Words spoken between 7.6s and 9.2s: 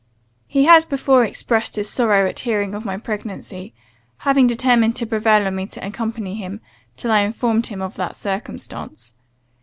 him of that circumstance.